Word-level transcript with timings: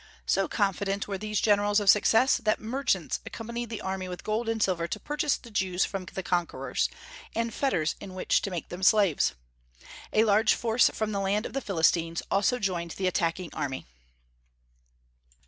So 0.25 0.47
confident 0.47 1.07
were 1.07 1.19
these 1.19 1.39
generals 1.39 1.79
of 1.79 1.87
success 1.87 2.37
that 2.37 2.59
merchants 2.59 3.19
accompanied 3.23 3.69
the 3.69 3.81
army 3.81 4.07
with 4.09 4.23
gold 4.23 4.49
and 4.49 4.59
silver 4.59 4.87
to 4.87 4.99
purchase 4.99 5.37
the 5.37 5.51
Jews 5.51 5.85
from 5.85 6.05
the 6.05 6.23
conquerors, 6.23 6.89
and 7.35 7.53
fetters 7.53 7.93
in 7.99 8.15
which 8.15 8.41
to 8.41 8.49
make 8.49 8.69
them 8.69 8.81
slaves. 8.81 9.35
A 10.11 10.23
large 10.23 10.55
force 10.55 10.89
from 10.89 11.11
the 11.11 11.19
land 11.19 11.45
of 11.45 11.53
the 11.53 11.61
Philistines 11.61 12.23
also 12.31 12.57
joined 12.57 12.95
the 12.97 13.05
attacking 13.05 13.53
army. 13.53 13.85